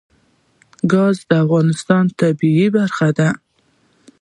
ګاز 0.91 1.17
د 1.29 1.31
افغانستان 1.43 2.03
د 2.09 2.13
طبیعت 2.19 2.67
برخه 2.75 3.09
ده. 3.17 3.29